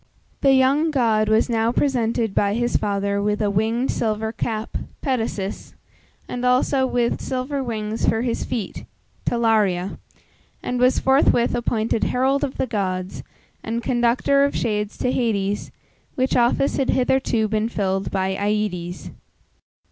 The 0.41 0.55
young 0.55 0.89
god 0.89 1.29
was 1.29 1.47
now 1.47 1.71
presented 1.71 2.33
by 2.33 2.55
his 2.55 2.75
father 2.75 3.21
with 3.21 3.39
a 3.39 3.51
winged 3.51 3.91
silver 3.91 4.31
cap 4.31 4.75
(Petasus), 5.03 5.75
and 6.27 6.43
also 6.43 6.87
with 6.87 7.21
silver 7.21 7.63
wings 7.63 8.09
for 8.09 8.23
his 8.23 8.43
feet 8.43 8.85
(Talaria), 9.25 9.99
and 10.63 10.79
was 10.79 10.97
forthwith 10.97 11.53
appointed 11.53 12.05
herald 12.05 12.43
of 12.43 12.57
the 12.57 12.65
gods, 12.65 13.21
and 13.63 13.83
conductor 13.83 14.43
of 14.43 14.55
shades 14.55 14.97
to 14.97 15.11
Hades, 15.11 15.69
which 16.15 16.35
office 16.35 16.77
had 16.77 16.89
hitherto 16.89 17.47
been 17.47 17.69
filled 17.69 18.09
by 18.09 18.35
Aïdes. 18.35 19.11